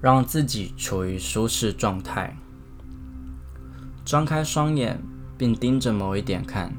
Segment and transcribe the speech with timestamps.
[0.00, 2.36] 让自己处于舒适状态，
[4.04, 5.00] 张开双眼，
[5.38, 6.72] 并盯着某一点看。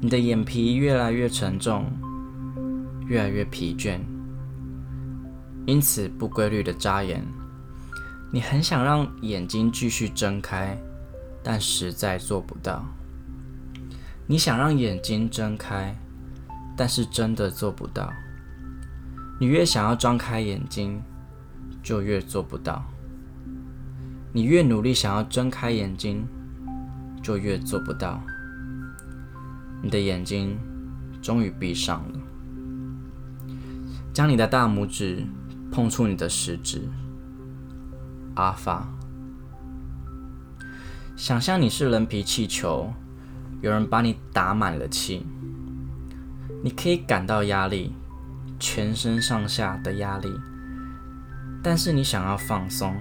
[0.00, 1.86] 你的眼皮越来越沉重，
[3.06, 3.98] 越来越疲倦，
[5.66, 7.24] 因此不规律的眨眼。
[8.30, 10.78] 你很想让眼睛继续睁开，
[11.42, 12.84] 但实在做不到。
[14.26, 15.96] 你想让眼睛睁开，
[16.76, 18.12] 但是真的做不到。
[19.40, 21.00] 你越想要张开眼睛，
[21.82, 22.84] 就越做不到。
[24.32, 26.26] 你越努力想要睁开眼睛，
[27.22, 28.20] 就越做不到。
[29.82, 30.58] 你的眼睛
[31.22, 32.18] 终于闭上了。
[34.12, 35.24] 将你的大拇指
[35.70, 36.88] 碰触你的食指，
[38.34, 38.88] 阿法。
[41.16, 42.92] 想象你是人皮气球，
[43.62, 45.24] 有人把你打满了气，
[46.62, 47.92] 你可以感到压力，
[48.58, 50.28] 全身上下的压力。
[51.68, 52.94] 但是你想要放松，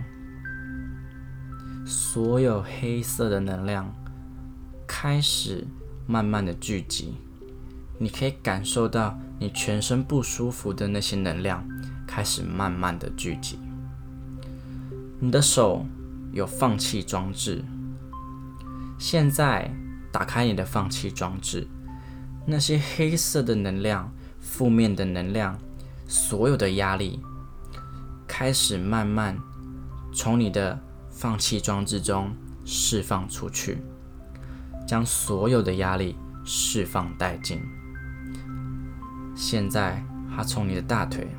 [1.85, 3.93] 所有黑色的能量
[4.87, 5.63] 开始
[6.07, 7.13] 慢慢的聚集，
[7.99, 11.63] 你可以感受到你全身不舒服的那些能量
[12.07, 13.59] 开始慢慢的聚集。
[15.19, 15.85] 你的手
[16.33, 17.63] 有放气装置，
[18.97, 19.71] 现在
[20.11, 21.67] 打开你的放气装置，
[22.47, 25.55] 那些黑色的能量、负面的能量、
[26.07, 27.19] 所有的压力。
[28.37, 29.39] 开始慢慢
[30.13, 30.77] 从你的
[31.09, 33.81] 放弃装置中释放出去，
[34.85, 37.61] 将所有的压力释放殆尽。
[39.37, 40.03] 现在，
[40.35, 41.33] 它从你的大腿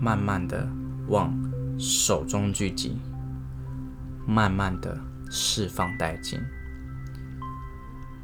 [0.00, 0.66] 慢慢的
[1.08, 1.30] 往
[1.78, 2.96] 手中聚集，
[4.26, 4.98] 慢慢的
[5.30, 6.40] 释放殆尽。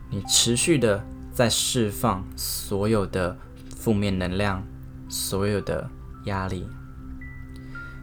[0.09, 3.37] 你持续的在释放所有的
[3.77, 4.65] 负面能量，
[5.11, 5.91] 所有的。
[6.25, 6.69] 压力，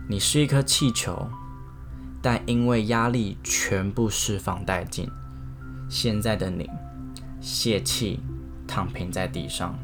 [0.09, 1.29] 你是一颗气球，
[2.21, 5.09] 但因为压力全部释放殆尽，
[5.87, 6.69] 现在的你
[7.39, 8.19] 泄气，
[8.67, 9.77] 躺平在地上。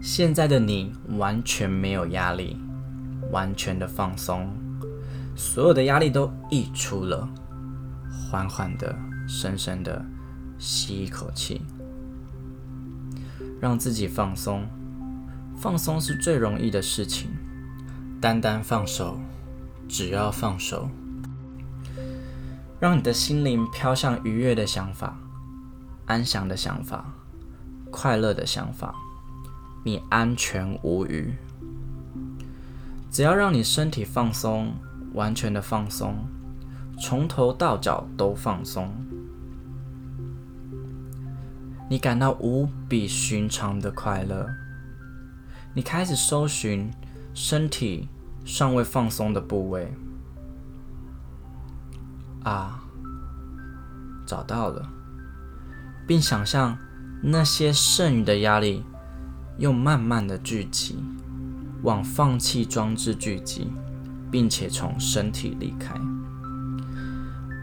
[0.00, 2.56] 现在的你完全没有压力，
[3.30, 4.50] 完全的放松，
[5.34, 7.28] 所有的压力都溢出了，
[8.10, 8.96] 缓缓的、
[9.28, 10.02] 深深的
[10.58, 11.60] 吸一口气，
[13.60, 14.66] 让自己放松。
[15.56, 17.30] 放松是最容易的事情，
[18.20, 19.18] 单单放手，
[19.88, 20.90] 只要放手，
[22.78, 25.18] 让你的心灵飘向愉悦的想法、
[26.04, 27.06] 安详的想法、
[27.90, 28.94] 快乐的想法，
[29.82, 31.34] 你安全无虞。
[33.10, 34.74] 只要让你身体放松，
[35.14, 36.26] 完全的放松，
[37.00, 38.94] 从头到脚都放松，
[41.88, 44.46] 你感到无比寻常的快乐。
[45.76, 46.90] 你开始搜寻
[47.34, 48.08] 身体
[48.46, 49.92] 尚未放松的部位，
[52.44, 52.82] 啊，
[54.24, 54.88] 找到了，
[56.08, 56.78] 并想象
[57.22, 58.82] 那些剩余的压力
[59.58, 60.98] 又慢慢的聚集，
[61.82, 63.70] 往放气装置聚集，
[64.30, 65.94] 并且从身体离开。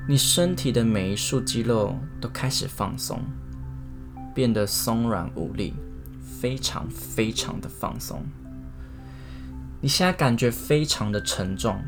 [0.07, 3.19] 你身体的每一束肌肉都开始放松，
[4.35, 5.73] 变得松软无力。
[6.43, 8.21] 非常非常的放松，
[9.79, 11.81] 你现在感觉非常的沉重，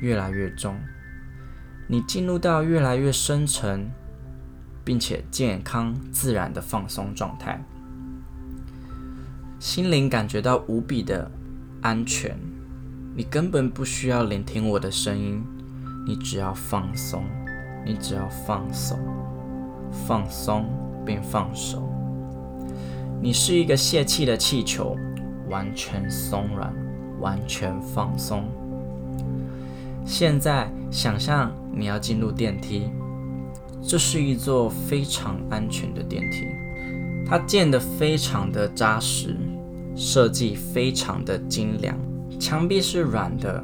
[0.00, 0.76] 越来越重，
[1.86, 3.88] 你进入到越来越深沉，
[4.82, 7.64] 并且健康自然的放松状态，
[9.60, 11.30] 心灵感觉到无比的
[11.80, 12.36] 安全，
[13.14, 15.44] 你根本不需要聆听我的声音，
[16.04, 17.24] 你只要放松，
[17.86, 18.98] 你只要放手，
[19.92, 20.68] 放松
[21.06, 22.01] 并放手。
[23.22, 24.96] 你是一个泄气的气球，
[25.48, 26.74] 完全松软，
[27.20, 28.42] 完全放松。
[30.04, 32.90] 现在想象你要进入电梯，
[33.80, 36.48] 这是一座非常安全的电梯，
[37.24, 39.36] 它建得非常的扎实，
[39.94, 41.96] 设计非常的精良，
[42.40, 43.62] 墙壁是软的，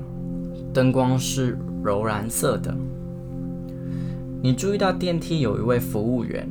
[0.73, 2.73] 灯光是柔蓝色的。
[4.41, 6.49] 你注意到电梯有一位服务员，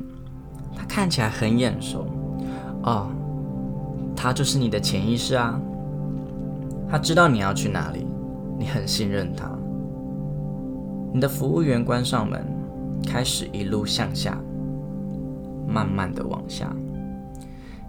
[0.76, 2.06] 他看起来很眼熟。
[2.88, 3.10] 哦，
[4.16, 5.60] 他就是你的潜意识啊！
[6.90, 8.08] 他知道你要去哪里，
[8.58, 9.52] 你很信任他。
[11.14, 12.46] 你的服务员关上门，
[13.06, 14.38] 开始一路向下，
[15.68, 16.74] 慢慢的往下。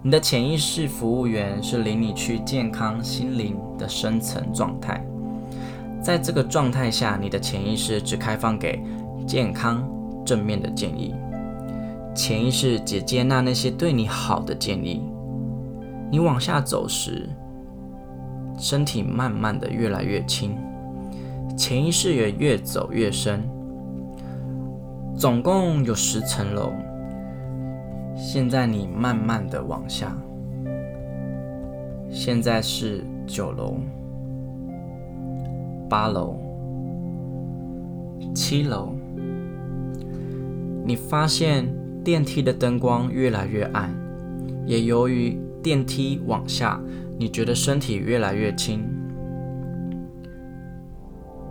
[0.01, 5.01] 你的潜意识服务员是领你去健康心灵的深层状态，
[6.01, 8.83] 在这个状态下，你的潜意识只开放给
[9.25, 9.81] 健康
[10.25, 11.15] 正面的建议。
[12.15, 15.01] 潜意识只接纳那些对你好的建议。
[16.11, 17.29] 你往下走时，
[18.57, 20.57] 身体慢慢的越来越轻，
[21.55, 23.47] 潜意识也越走越深。
[25.15, 26.71] 总共有十层楼，
[28.15, 30.17] 现在你慢慢的往下，
[32.09, 33.75] 现在是九楼、
[35.89, 36.37] 八楼、
[38.33, 38.93] 七楼。
[40.85, 41.67] 你发现
[42.09, 43.87] 电梯的灯光越来越暗，
[44.65, 46.81] 也由于电梯往下，
[47.19, 48.83] 你觉得身体越来越轻。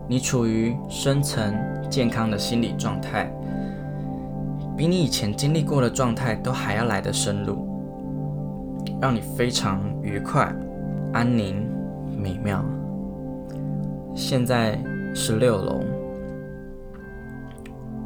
[0.09, 1.55] 你处于深层
[1.89, 3.33] 健康的心理状态。
[4.77, 7.65] 比你以前经历过的状态都还要来得深入，
[9.01, 10.53] 让你非常愉快、
[11.13, 11.65] 安宁、
[12.21, 12.65] 美妙。
[14.13, 14.77] 现在
[15.15, 15.85] 是六楼、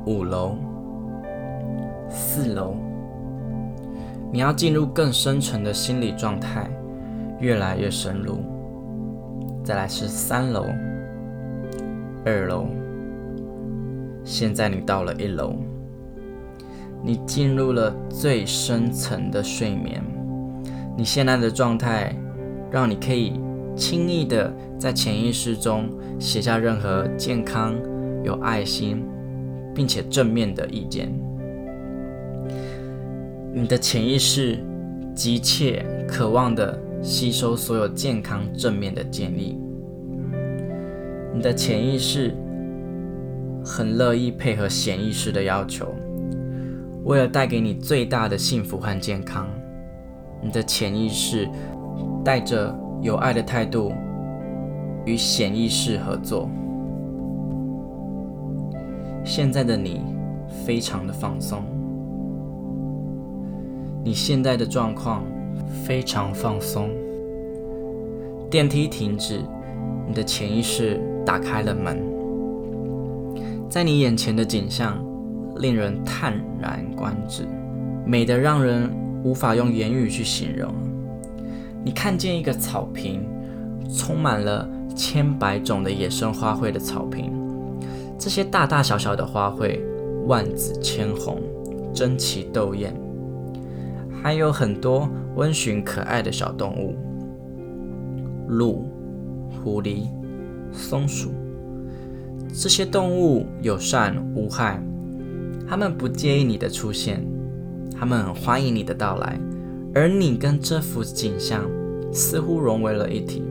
[0.05, 0.59] 五楼、
[2.13, 2.75] 四楼，
[4.31, 6.71] 你要进入更深层的心理状态，
[7.41, 8.39] 越来越深入。
[9.65, 10.67] 再来是三楼、
[12.25, 12.67] 二楼，
[14.25, 15.55] 现在你到了一楼。
[17.05, 20.01] 你进入了最深层的睡眠，
[20.97, 22.15] 你现在的状态
[22.71, 23.41] 让你可以
[23.75, 25.89] 轻易的在潜意识中
[26.21, 27.75] 写下任何健康、
[28.23, 29.05] 有爱心
[29.75, 31.13] 并且正面的意见。
[33.55, 34.59] 你的潜意识
[35.15, 39.59] 急切渴望的吸收所有健康正面的建议，
[41.35, 42.35] 你的潜意识
[43.63, 45.87] 很乐意配合潜意识的要求。
[47.05, 49.47] 为了带给你最大的幸福和健康，
[50.41, 51.47] 你的潜意识
[52.25, 53.93] 带着有爱的态度
[55.05, 56.49] 与显意识合作。
[59.25, 60.01] 现在的你
[60.65, 61.63] 非常的放松，
[64.05, 65.25] 你现在的状况
[65.85, 66.91] 非常放松。
[68.51, 69.41] 电梯停止，
[70.07, 72.03] 你的潜意识打开了门，
[73.69, 75.03] 在你眼前的景象。
[75.59, 77.47] 令人叹然观止，
[78.07, 78.91] 美得让人
[79.23, 80.73] 无法用言语去形容。
[81.85, 83.23] 你看见一个草坪，
[83.95, 84.67] 充满了
[84.97, 87.31] 千百种的野生花卉的草坪，
[88.19, 89.79] 这些大大小小的花卉，
[90.27, 91.39] 万紫千红，
[91.93, 92.97] 争奇斗艳，
[94.23, 96.95] 还有很多温驯可爱的小动物，
[98.49, 98.85] 鹿、
[99.51, 100.09] 狐狸、
[100.73, 101.33] 松鼠，
[102.55, 104.81] 这些动物友善无害。
[105.69, 107.27] 它们不介意你的出现，
[107.99, 109.41] 它们很欢迎你的到来，
[109.95, 111.69] 而你跟这幅景象
[112.13, 113.43] 似乎融为了一体，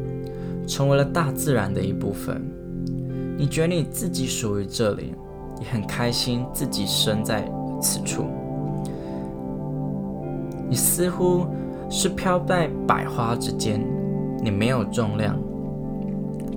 [0.66, 2.42] 成为了大自然的一部分。
[3.38, 5.16] 你觉得你自己属于这里，
[5.60, 7.52] 也很开心自己生在
[7.82, 8.26] 此处。
[10.72, 11.46] 你似乎
[11.90, 13.86] 是飘在百花之间，
[14.42, 15.38] 你没有重量，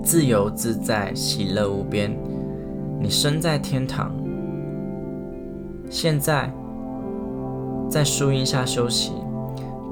[0.05, 2.16] 自由自在，喜乐无边。
[3.00, 4.14] 你身在天堂。
[5.90, 6.49] 现在，
[7.90, 9.14] 在树荫下休息，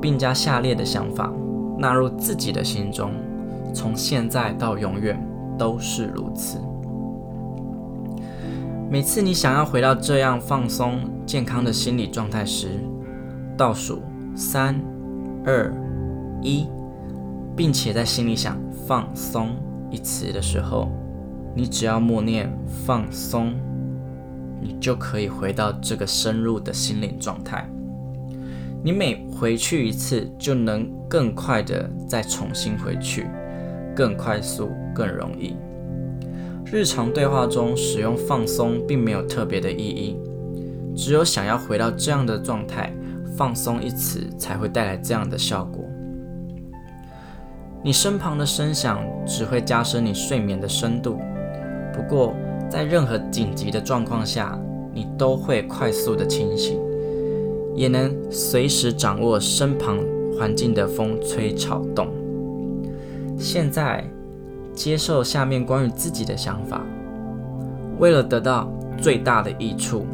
[0.00, 1.32] 并将下列的想法
[1.76, 3.10] 纳入自己的心中，
[3.74, 5.20] 从现在到永远
[5.58, 6.58] 都是如此。
[8.88, 12.68] 每次你想要回到这样放松、健康的心理状态时，
[13.56, 14.00] 倒数
[14.34, 14.80] 三、
[15.44, 15.72] 二、
[16.42, 16.66] 一，
[17.56, 19.50] 并且在心里想“放松”
[19.90, 20.90] 一词的时候，
[21.54, 22.50] 你只要默念
[22.86, 23.54] “放松”。
[24.64, 27.68] 你就可以回到这个深入的心灵状态。
[28.80, 33.26] 你每回去一次，就能更快的再重新回去，
[33.94, 35.56] 更快速、更容易。
[36.64, 40.16] 日常对话中使用放松，并没有特别的意义。
[40.94, 42.92] 只有想要回到这样的状态，
[43.36, 45.84] 放松一词才会带来这样的效果。
[47.82, 51.18] 你身旁的声响只会加深你睡眠的深度。
[51.92, 52.34] 不过，
[52.70, 54.58] 在任何紧急的状况下，
[54.94, 56.78] 你都会快速的清醒，
[57.74, 59.98] 也能随时掌握身旁
[60.38, 62.08] 环境的风吹草动。
[63.36, 64.04] 现在，
[64.74, 66.80] 接受下面关于自己的想法。
[67.98, 70.06] 为了得到最大的益处，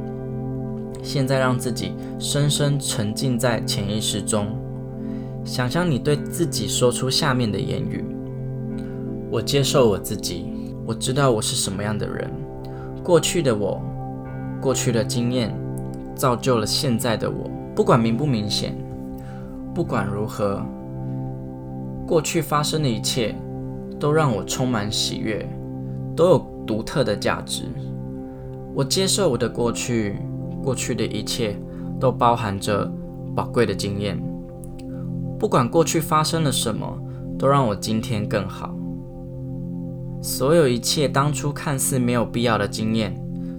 [1.02, 4.48] 现在让自己深深沉浸在潜意识中，
[5.44, 8.04] 想象你对自己说出下面的言语：
[9.30, 10.46] 我接受我自己，
[10.86, 12.30] 我知道我是什么样的人。
[13.02, 13.80] 过去的我，
[14.60, 15.54] 过去的经验，
[16.14, 17.48] 造就了现在的我。
[17.74, 18.76] 不管明不明显，
[19.72, 20.60] 不管如何，
[22.06, 23.34] 过去发生的一切，
[23.98, 25.48] 都让我充满喜悦，
[26.16, 27.62] 都有独特的价值。
[28.74, 30.16] 我接受我的过去，
[30.62, 31.56] 过去的一切
[32.00, 32.90] 都包含着
[33.34, 34.20] 宝贵的经验。
[35.38, 36.98] 不管过去发生了什么，
[37.38, 38.74] 都让我今天更好。
[40.20, 43.14] 所有一切当初看似没有必要的经验，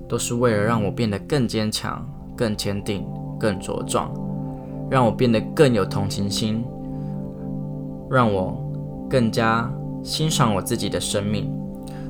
[0.08, 3.06] 都是为了让我变得更坚强、更坚定、
[3.39, 4.12] 更茁壮，
[4.89, 6.62] 让我变得更有同情心，
[8.10, 8.62] 让我
[9.10, 9.72] 更加
[10.03, 11.50] 欣赏我自己的生命，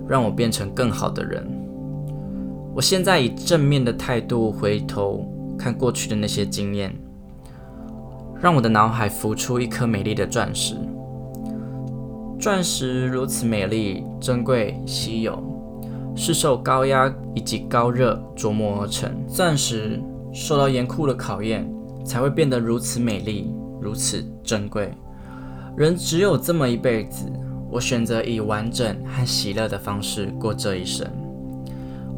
[0.07, 1.47] 让我变成更好的人。
[2.79, 6.95] 我现在以正面的态度回头看过去的那些经验，
[8.39, 10.77] 让我的脑海浮出一颗美丽的钻石。
[12.39, 15.43] 钻石如此美丽、珍贵、稀有，
[16.15, 19.11] 是受高压以及高热琢磨而成。
[19.27, 21.69] 钻石受到严酷的考验，
[22.05, 24.89] 才会变得如此美丽、如此珍贵。
[25.75, 27.29] 人只有这么一辈子，
[27.69, 31.05] 我选择以完整和喜乐的方式过这一生。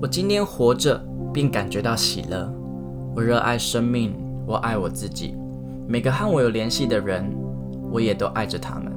[0.02, 1.00] 我今天活着，
[1.32, 2.52] 并感觉到喜乐。
[3.16, 4.16] 我热爱生命，
[4.48, 5.36] 我爱我自己。
[5.88, 7.32] 每个和我有联系的人，
[7.92, 8.92] 我也都爱着他们。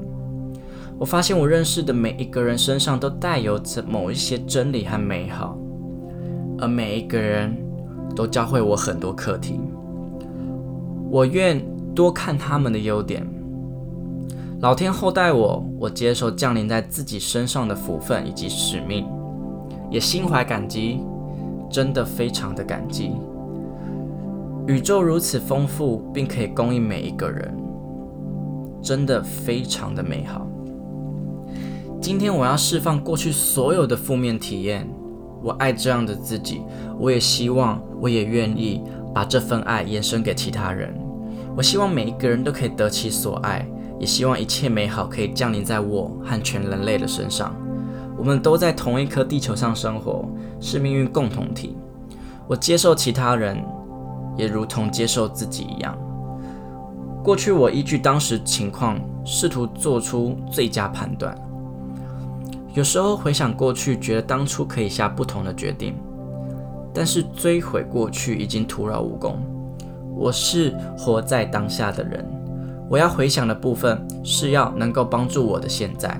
[0.98, 5.58] 我发现我认识的每一个人身上都带有着某一些真理和美好，
[6.58, 7.54] 而每一个人
[8.16, 9.60] 都教会我很多课题。
[11.10, 11.62] 我愿
[11.94, 13.26] 多看他们的优点。
[14.62, 19.06] 老天厚待我，我接受降临在自己身上的福分以及使命，
[19.94, 20.98] 也心怀感激，
[21.70, 23.12] 真的非常的感激。
[24.66, 27.56] 宇宙如此丰富，并可以供应每一个人，
[28.82, 30.48] 真的非常的美好。
[32.00, 34.84] 今天我要释放过去所有的负面体验。
[35.40, 36.62] 我爱这样的自己，
[36.98, 38.82] 我也希望，我也愿意
[39.14, 40.92] 把这份爱延伸给其他人。
[41.56, 43.64] 我希望每一个人都可以得其所爱，
[44.00, 47.54] 也希望一切美好可以降临在我和全人类的身上。
[48.24, 50.24] 我们都在同一颗地球上生活，
[50.58, 51.76] 是命运共同体。
[52.46, 53.62] 我接受其他人，
[54.34, 55.94] 也如同接受自己一样。
[57.22, 61.36] 过去我依据当时情况，试图做出最佳判断。
[62.72, 65.94] 有时候回想过去，觉得当初可以下不同的决定，
[66.94, 69.36] 但是追悔过去已经徒劳无功。
[70.16, 72.26] 我是活在当下的人，
[72.88, 76.18] 我要回想的部分是要能够帮助我的现在。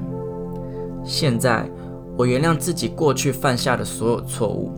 [1.02, 1.68] 现在，
[2.16, 4.70] 我原谅自己过去犯下的所有错误，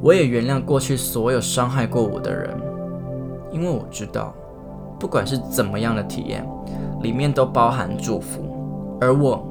[0.00, 2.50] 我也原谅过去所有伤害过我的人，
[3.52, 4.34] 因为我知道，
[4.98, 6.46] 不管是怎么样的体验，
[7.02, 8.42] 里面都包含祝福，
[9.00, 9.46] 而我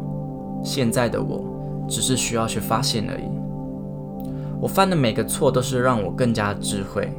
[0.63, 1.51] 现在的我。
[1.85, 3.25] 只是需要去发现而已。
[4.61, 7.11] 我犯的每个错都是让我更加智慧，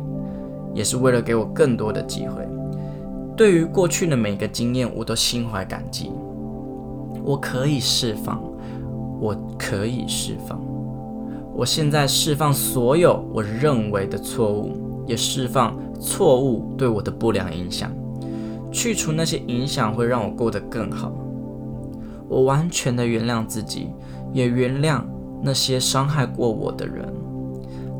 [0.72, 2.48] 也是为了给我更多的机会。
[3.36, 6.10] 对于过去的每个经验，我都心怀感激。
[7.22, 8.42] 我可以释放，
[9.20, 10.60] 我可以释放。
[11.54, 17.90] 我现在释放所有我认为的错误，也释放错误对我的不良影响，
[18.72, 21.12] 去除那些影响会让我过得更好。
[22.28, 23.90] 我完全的原谅自己。
[24.32, 25.00] 也原谅
[25.40, 27.08] 那些伤害过我的人，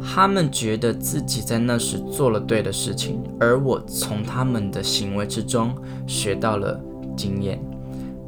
[0.03, 5.73] 他们觉得自己在那时做了对的事情，而我从他们的行为之中
[6.09, 6.81] 学到了
[7.17, 7.63] 经验，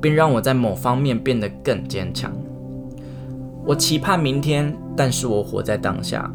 [0.00, 2.32] 并让我在某方面变得更坚强。
[3.66, 6.32] 我期盼明天，但是我活在当下。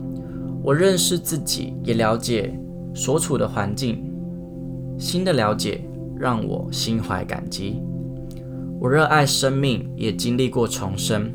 [0.61, 2.53] 我认识自己，也了解
[2.93, 4.03] 所处的环境。
[4.97, 5.81] 新的了解
[6.19, 7.81] 让我心怀感激。
[8.81, 11.31] 我热爱生命，也经历过重生。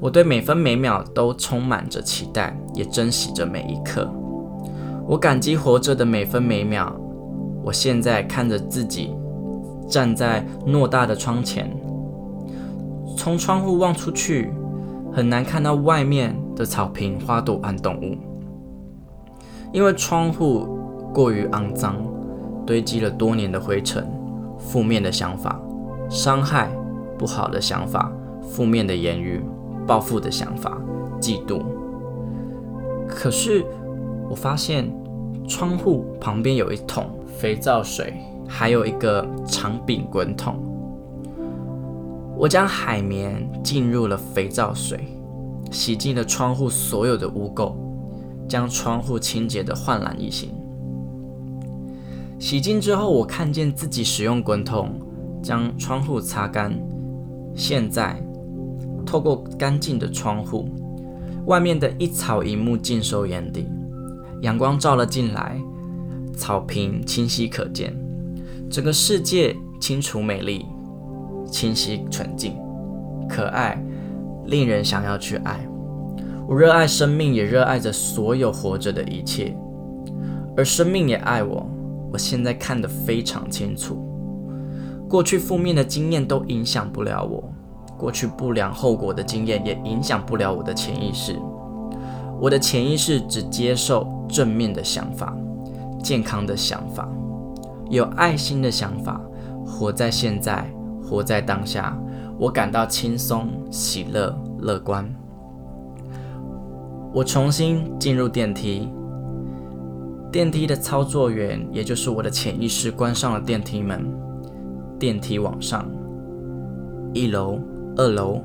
[0.00, 4.10] 我对每分每秒都充满着期待，也珍惜着每一刻。
[5.06, 6.98] 我感激活着的每分每秒。
[7.62, 9.10] 我现在看着自己
[9.88, 11.70] 站在偌大的窗前，
[13.14, 14.50] 从窗户望出去，
[15.14, 18.16] 很难看到外面的草坪、花朵和动物，
[19.72, 20.78] 因为窗户
[21.14, 21.96] 过于肮脏，
[22.66, 24.04] 堆积了多年的灰尘、
[24.58, 25.60] 负面的想法、
[26.10, 26.68] 伤害、
[27.16, 29.42] 不好的想法、负面的言语。
[29.86, 30.78] 报复的想法，
[31.20, 31.60] 嫉妒。
[33.06, 33.62] 可是
[34.30, 34.90] 我发现
[35.46, 38.14] 窗户旁边有一桶肥皂水，
[38.48, 40.56] 还有一个长柄滚筒。
[42.44, 45.08] 我将海绵浸入了肥皂水，
[45.70, 47.74] 洗净了窗户所有的污垢，
[48.46, 50.50] 将窗户清洁的焕然一新。
[52.38, 55.00] 洗净之后，我看见自己使用滚筒
[55.42, 56.78] 将窗户擦干。
[57.56, 58.22] 现在。
[59.06, 60.68] 透过干净的窗户，
[61.46, 63.66] 外面的一草一木尽收眼底，
[64.42, 65.58] 阳光照了进来，
[66.36, 67.94] 草坪清晰可见，
[68.70, 70.66] 整个世界清楚美丽，
[71.46, 72.56] 清晰纯净，
[73.28, 73.82] 可爱，
[74.46, 75.60] 令人想要去爱。
[76.46, 79.56] 我热爱生命，也热爱着所有活着的一切，
[80.56, 81.66] 而生命也爱我。
[82.12, 83.96] 我现在看得非常清楚，
[85.08, 87.42] 过去负面的经验都影响不了我。
[87.96, 91.36] 过去不良后果的经验也影响不了我的潜意识。
[92.40, 95.34] 我的潜意识只接受正面的想法、
[96.02, 97.08] 健康的想法、
[97.88, 99.20] 有爱心的想法，
[99.64, 100.68] 活在现在，
[101.04, 101.96] 活在当下。
[102.38, 105.08] 我感到轻松、喜乐、乐观。
[107.12, 108.88] 我重新进入电梯，
[110.32, 114.04] 电梯的操作员，也就是我的潜意识，关上了电梯门。
[114.98, 115.88] 电梯往上，
[117.12, 117.60] 一楼、
[117.96, 118.40] 二楼，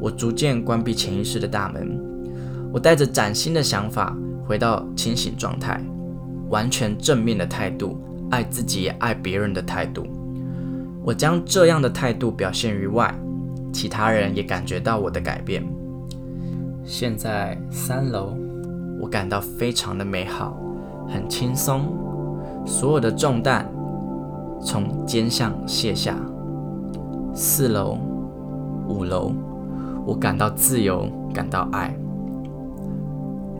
[0.00, 1.98] 我逐渐关闭潜意识的大门。
[2.72, 4.16] 我带着崭新的想法
[4.46, 5.84] 回到清醒状态，
[6.48, 7.98] 完全正面的态度，
[8.30, 10.06] 爱自己也爱别人的态度。
[11.04, 13.12] 我将这样的态度表现于外，
[13.72, 15.64] 其他人也感觉到我的改变。
[16.84, 18.36] 现在三楼，
[19.00, 20.56] 我感到非常的美好，
[21.08, 21.86] 很轻松，
[22.64, 23.68] 所有的重担
[24.60, 26.16] 从肩上卸下。
[27.34, 27.98] 四楼、
[28.88, 29.32] 五楼，
[30.06, 31.92] 我感到自由，感到爱。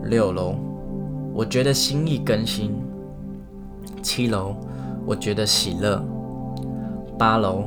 [0.05, 0.55] 六楼，
[1.33, 2.71] 我觉得心意更新。
[4.01, 4.55] 七楼，
[5.05, 6.01] 我觉得喜乐。
[7.17, 7.63] 八楼，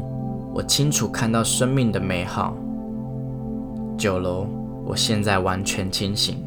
[0.54, 2.56] 我清楚看到生命的美好。
[3.96, 4.46] 九楼。
[4.88, 6.45] 我现在完全清醒。